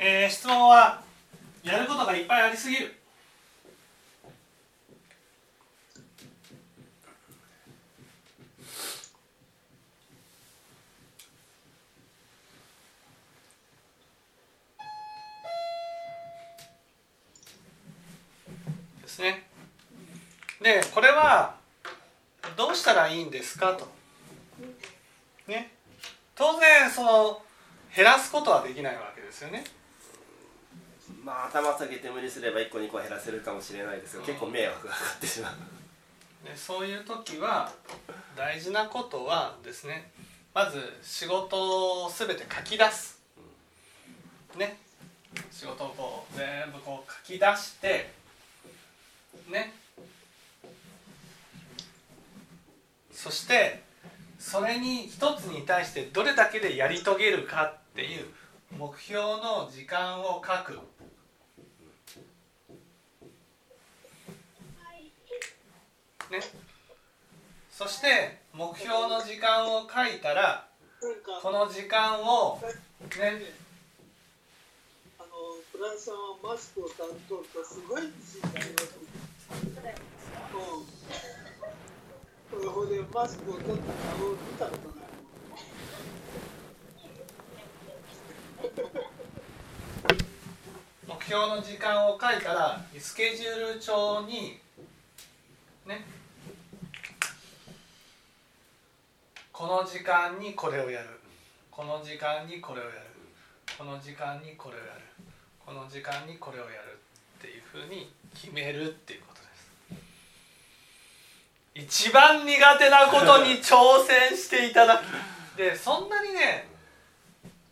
[0.00, 1.02] えー、質問は
[1.64, 2.94] やることがいっぱいありすぎる。
[19.02, 19.48] ですね。
[20.62, 21.56] でこれは
[22.56, 23.88] どうしたらいいんですかと。
[25.48, 25.72] ね。
[26.36, 27.42] 当然その
[27.94, 29.64] 減らすことはできないわけですよね。
[31.28, 35.52] まあ頭下げて無理すれば1個2個減らせるかもしれないですが結構迷惑がかかってしまう。
[36.48, 37.70] でそういう時は
[38.34, 40.10] 大事なことはですね
[40.54, 43.20] まず仕事を全て書き出す。
[44.56, 44.78] ね
[45.50, 48.10] 仕事をこう全部こう書き出して
[49.50, 49.74] ね。
[53.12, 53.82] そして
[54.38, 58.24] それに一つに対してどれだけでやり遂げるかっていう
[58.78, 60.78] 目標の時間を書く。
[66.30, 66.40] ね
[67.70, 70.68] そして目標の時間を書いたら
[71.42, 72.68] この時間をね
[75.18, 75.28] あの
[75.72, 78.98] フランスさんはマスクを担当とすごい自信があります。
[82.52, 82.72] うん。
[82.72, 85.08] これでマスクを取った顔を見たことない。
[91.06, 94.58] 目標の時間を書いたらスケジュール帳に
[95.88, 96.04] ね。
[99.50, 101.08] この時間にこれをやる。
[101.70, 102.96] この時間にこれをやる。
[103.76, 105.00] この時間にこれをやる。
[105.64, 106.98] この時間にこれをやる
[107.38, 109.46] っていうふうに決めるっていうことで
[111.94, 112.06] す。
[112.06, 115.02] 一番苦手なことに挑戦していただく
[115.56, 116.68] でそんなにね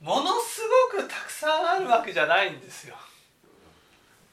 [0.00, 0.60] ものす
[0.92, 2.96] ごくたくさんあるわけじゃないんですよ。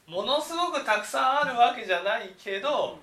[0.07, 2.99] ものすごくたくさんあるわけじゃないけど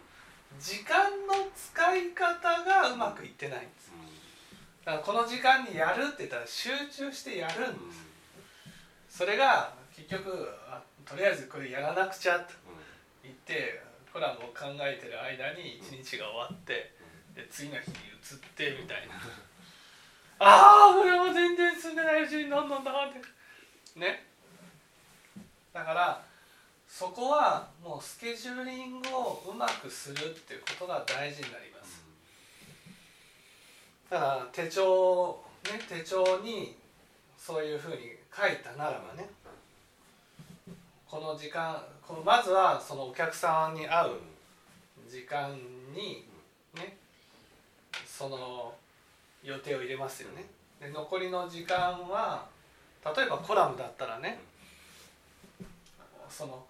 [0.61, 3.93] 時間の使い方がうまくいってないんです。
[4.85, 9.19] だからこの時間にやるって言ったら集中してやるんです。
[9.19, 10.49] それが結局
[11.05, 12.55] とりあえずこれやらなくちゃと
[13.23, 13.83] 言って
[14.13, 16.93] コラムを考えてる間に一日が終わって
[17.35, 19.15] で次の日に移ってみたいな。
[20.41, 23.21] ああこれも全然進んでないうちにどんどんどんって。
[23.99, 24.25] ね。
[25.73, 26.23] だから
[26.89, 32.03] そこはもうスケジューリングをうまくするっていうことが大事になります。
[34.11, 36.75] だから手帳ね手帳に
[37.39, 37.97] そういうふうに
[38.35, 39.29] 書いたならばね
[41.07, 44.13] この時間このまずはそのお客さんに会う
[45.09, 45.53] 時間
[45.95, 46.25] に
[46.75, 46.97] ね
[48.07, 48.75] その
[49.45, 50.45] 予定を入れますよね。
[50.81, 51.77] で残りの時間
[52.09, 52.47] は
[53.05, 54.41] 例えばコラムだったらね
[56.29, 56.65] その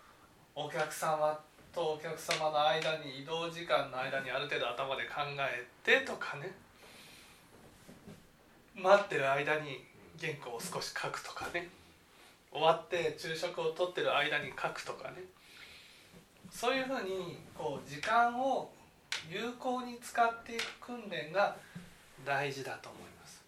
[0.61, 1.39] お客様
[1.73, 6.51] とお客様の間に移動時間の間にある程度頭で考えてとかね。
[8.75, 9.85] 待ってる間に
[10.21, 11.69] 原稿を少し書くとかね。
[12.51, 15.19] 終わって昼食をとってる間に書くとかね。
[16.51, 18.73] そういうふうにこう時間を
[19.31, 21.57] 有効に使っていく訓練が
[22.27, 23.45] 大事だと思います。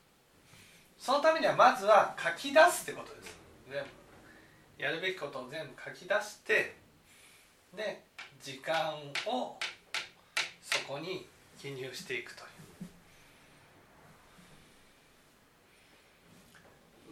[0.96, 3.36] そのためにはまずは書き出すってことです。
[3.68, 3.88] 全部。
[4.80, 6.79] やるべきことを全部書き出して
[8.70, 8.94] 間
[9.26, 9.58] を
[10.62, 11.26] そこに
[11.60, 12.50] 記入していくという。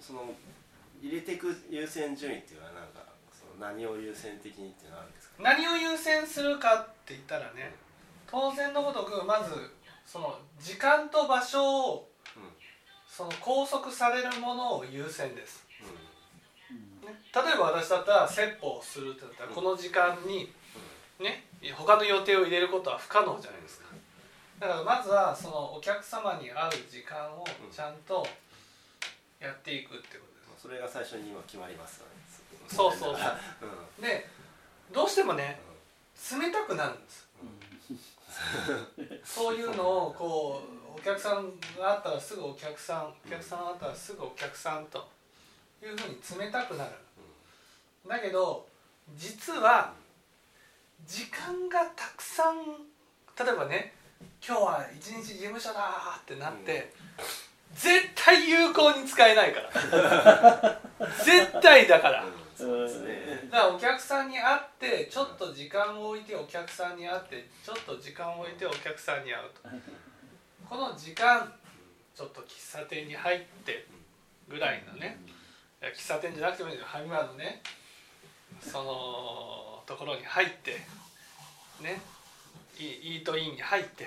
[0.01, 0.33] その
[1.03, 5.35] 入れていく優先順位っていうのはなんかその何を優先的にっていうのはあるんですか？
[5.43, 7.75] 何を優先するかって言ったらね
[8.27, 9.53] 当然のごとくまず
[10.07, 12.43] その時間と場所をうん
[13.07, 15.67] その拘束されるものを優先です、
[16.71, 20.53] うね、例えば私だったら説法をするってなったらこの時間に
[21.19, 23.89] ね他の予定を入れることは不可能じゃないですか。
[24.61, 28.27] だからまずはそのお客様に会う時間をちゃんと
[29.41, 30.67] やっていくってことです。
[30.67, 32.13] んそれが最初に今決まりますよね。
[32.69, 33.35] そうそうそう。
[33.99, 34.03] うん。
[34.03, 34.27] で
[34.93, 35.61] どうしてもね
[36.17, 37.29] 冷たくなるんです。
[39.25, 40.63] そういうのをこ
[40.95, 45.09] うお客さんがあったらすぐお客さんお客さんがあったらすぐお客さんと
[45.83, 46.91] いうふうに冷たくなる。
[48.07, 48.67] だけど
[49.15, 49.93] 実は
[51.07, 52.57] 時間がたくさん
[53.39, 53.95] 例えばね
[54.47, 56.93] 今日は一日事務所だってなって、
[57.75, 60.81] 絶対有効に使えないから。
[61.25, 62.25] 絶対だから。
[62.25, 63.49] うんそうですね。
[63.53, 69.69] だからお客さんに会ってちょっと時間を置いてお客さんに会ってちょっと時間を置いてお客さんに会うと。
[70.69, 71.53] この時間
[72.17, 73.87] ちょっと喫茶店に入って
[74.49, 75.21] ぐらいのね
[75.81, 77.63] 喫茶店じゃなくてもいいけどファミマのね
[78.61, 80.73] そのところに入って
[81.83, 82.01] ね
[82.79, 84.05] イイートインに入って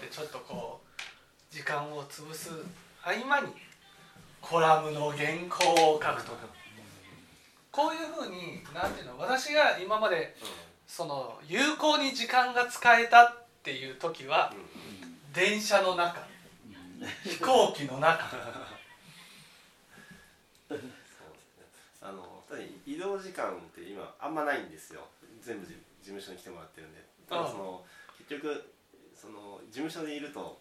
[0.00, 2.50] でちょっとこう時間を潰す
[3.02, 3.52] 合間に
[4.40, 6.32] コラムの原稿を書くと。
[6.32, 6.62] か
[7.72, 10.36] こういうふうになんていうの私が今まで
[10.86, 14.52] その有効に時間が使えたっていう時は
[15.32, 16.20] 電車の中
[17.24, 18.28] 飛行機の中
[20.68, 20.90] そうですね
[22.02, 25.06] あのただ移動時間って今あんまないんですよ。
[25.40, 25.78] 全部事事
[26.10, 27.02] 務所に来てもらってるんで。
[27.28, 27.84] ただその
[28.18, 28.72] 結局
[29.14, 30.58] その事務所にいると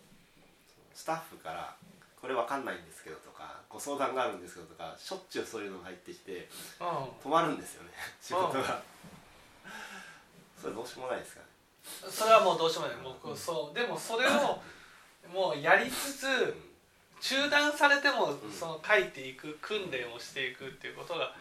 [0.93, 1.75] スタッフから
[2.21, 6.47] 「これわかんないんですけど」とか「ご相談があるんですけど」とかしょっちゅうそういうのが入ってきて
[6.79, 6.83] う
[7.23, 7.89] 止まるんですよね。
[8.21, 8.81] 仕事が。
[10.61, 11.41] それどうしようもないですか？
[11.41, 11.47] ね
[12.09, 12.97] んそれはもうどうしようもない。
[13.23, 13.75] 僕そう。
[13.77, 14.61] でもそれを
[15.33, 16.55] もうやりつつ
[17.19, 18.51] 中断されてもん。
[18.51, 21.35] その書いていく訓練をしていくっていうことが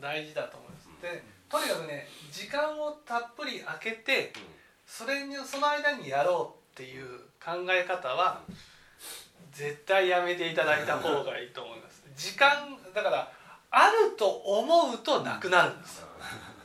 [0.00, 0.88] 大事だと思います。
[1.02, 4.32] でとにかくね時間をたっぷり空けて
[4.86, 8.40] それにその間にやろうっていう考え方は
[9.52, 12.02] 絶対やめていただいた方がいいと思います。
[12.16, 13.32] 時間だから
[13.70, 16.04] あると思うとなくなるんです。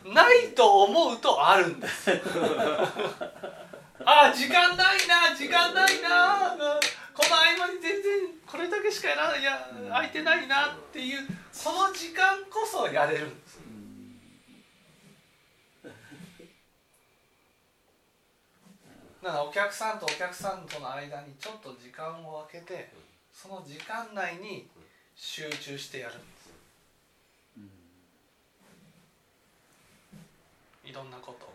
[0.06, 2.12] ないと思うとあるんです。
[4.06, 6.58] あ時間ないな時間ないな
[7.16, 11.28] この合間に全然これだけしかやらいや空いてないなっていう
[11.64, 13.28] この時間こそやれる。
[13.28, 13.62] んです
[19.24, 22.92] だからお客さんとお客さんとの間にちょっと時間を空けて
[23.32, 24.68] その時間内に
[25.16, 26.16] 集中してやる。
[26.16, 26.18] ん。
[26.18, 26.50] です
[30.84, 31.46] いろんなこと。
[31.46, 31.50] を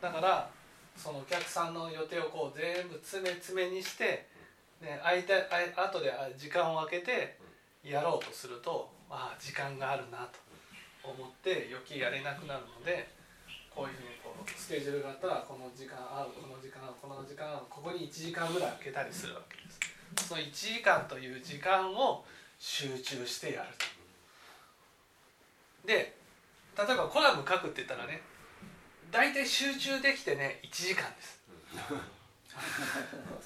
[0.00, 0.50] だから
[0.96, 4.26] そのお客さんの予定をこう全部詰め詰めにして、
[4.80, 5.32] ね、空いて
[5.76, 7.38] あ後であ時間を空けて
[7.82, 10.38] やろうとするとああ時間があるなと
[11.08, 13.08] 思って余計やれなくなるので
[13.74, 20.28] こういうふうにこうスケジュールがあったらこの時間合うこの時間合うこの時間合うここに1時間ぐらい空けたりするわけです。
[20.28, 22.24] その1時間という時間を
[22.58, 23.84] 集中してやると。
[25.86, 26.16] で
[26.76, 28.22] 例えばコラム書くって言ったらね
[29.10, 31.40] 大体集中できてね1時間です、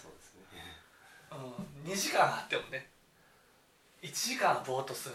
[1.88, 2.86] 2時間あってもね。
[4.02, 5.14] 1時間はぼーっとする。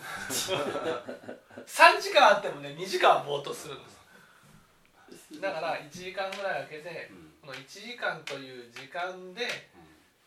[1.66, 5.40] 3時間あってもね2時間はぼーっとするんです。
[5.40, 7.12] だから1時間ぐらい空けて
[7.42, 9.48] この1時間という時間で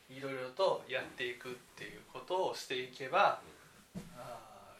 [0.08, 3.40] いろいろとやっていくっていうことをしていけば
[4.16, 4.30] あ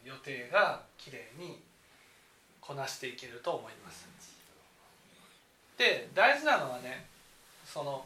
[0.04, 1.60] ー予定がきれいに
[2.60, 4.08] こなしていけると思います。
[5.76, 7.06] で大事なのはね
[7.66, 8.04] その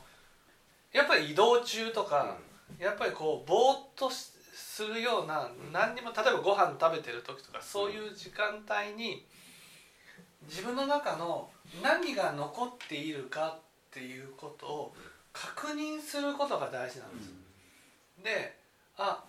[0.92, 2.36] やっぱり移動中とか、
[2.80, 9.24] やっぱりこうぼーっとしするような何にも例えばご飯食べてる時とかそういう時間帯に
[10.48, 11.48] 自分の中の
[11.82, 13.60] 何が残っているかっ
[13.92, 14.94] ていうことを
[15.32, 17.30] 確認することが大事なんです。
[18.24, 18.56] で
[18.96, 19.22] あ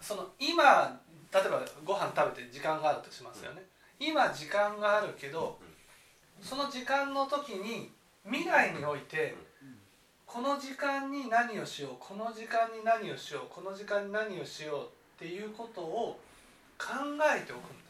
[0.00, 1.00] その今
[1.32, 3.62] 例えばご飯食べて時間があるとしますよね。
[3.98, 5.58] 今時間があるけど
[6.42, 7.90] その時間の時に
[8.24, 9.34] 未来において
[10.32, 16.18] この時間に何をしようこの時間に何をしようこの時間に何をしようっていうことを
[16.78, 16.88] 考
[17.36, 17.84] えておくんで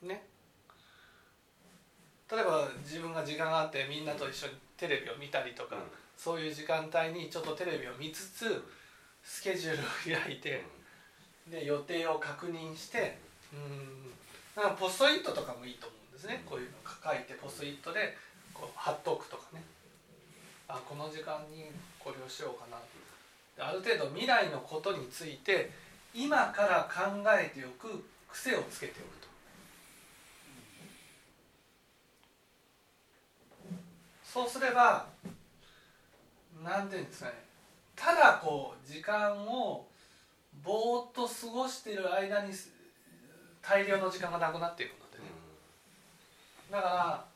[0.00, 0.08] す。
[0.08, 0.24] ね。
[2.32, 5.76] 例えば自分が時間があってみんなと一緒にテレビを見たりとか、
[6.16, 8.64] そういう時間帯にちょっとテレビを見つつ
[9.22, 10.64] スケジュールを開いて
[11.50, 13.18] で予定を確認して
[13.52, 14.10] うん。
[14.56, 16.42] なんかポストイットとかもいいと思うんですね。
[16.46, 18.16] こういうの書いてポストイットで
[18.54, 19.62] こう貼っとくとかね
[20.72, 21.66] あこの時間に
[21.98, 22.76] これをしようかな
[23.56, 25.70] である程度未来のことについて
[26.14, 29.30] 今から考えておく癖をつけておくと。
[34.24, 35.06] そうすれば
[36.62, 37.32] 何ていうんですかね。
[37.96, 39.86] ただこう時間を
[40.62, 42.70] ぼーっと過ごしている間にす
[43.60, 45.24] 大量の時間がなくなっていくのでね。
[46.70, 47.29] だから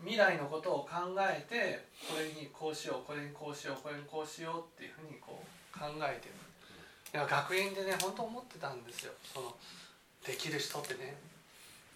[0.00, 9.12] 未来のことを考えてこれにこうしようこれにこうしようこれにこうしようっていうふうにこう考えていや学院でね本当思ってたんですよ。
[9.32, 9.54] その
[10.26, 11.14] できる人ってね。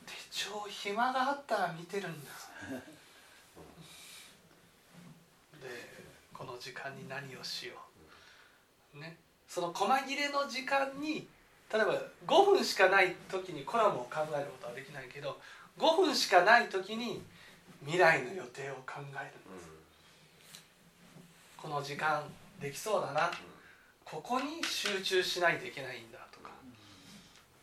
[0.07, 2.49] 手帳暇があったら見てるん です
[5.61, 5.69] で
[6.33, 7.75] この時間に何をしよ
[8.95, 8.99] う。
[8.99, 9.19] ね。
[9.49, 11.29] その細切れの時間に
[11.73, 15.39] 例えば5分しかない時にコラムを考えることはできないけど
[15.79, 17.23] 5分しかない時に
[17.83, 19.33] 未来の予定を考える。
[21.57, 22.23] この時間
[22.61, 23.31] できそうだな。
[24.05, 26.51] ここに集中しないといけないんだとか。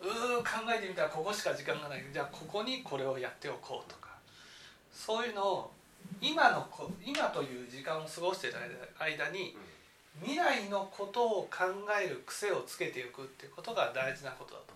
[0.02, 2.04] うー考えてみたらここしか時間がない。
[2.14, 4.10] じゃあここにこれをやっておこうとか。
[4.94, 5.72] そういうのを
[6.22, 8.58] 今のこ今という時間を過ごしている
[9.00, 9.58] 間に
[10.22, 11.66] 未来のことを考
[12.02, 14.75] える癖をつけていくっていうことが大事なことだと。